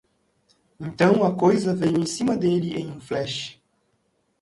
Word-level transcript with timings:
Então 0.79 1.23
a 1.23 1.31
coisa 1.35 1.75
veio 1.75 1.99
em 2.01 2.07
cima 2.07 2.35
dele 2.35 2.75
em 2.75 2.87
um 2.89 2.99
flash. 2.99 3.61